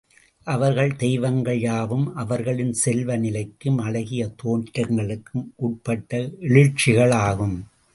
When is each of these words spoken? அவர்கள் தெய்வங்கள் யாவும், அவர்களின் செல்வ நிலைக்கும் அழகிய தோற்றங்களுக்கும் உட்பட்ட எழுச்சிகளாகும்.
அவர்கள் 0.47 0.95
தெய்வங்கள் 0.95 1.59
யாவும், 1.59 2.15
அவர்களின் 2.15 2.73
செல்வ 2.73 3.17
நிலைக்கும் 3.17 3.77
அழகிய 3.77 4.29
தோற்றங்களுக்கும் 4.43 5.45
உட்பட்ட 5.55 6.29
எழுச்சிகளாகும். 6.41 7.57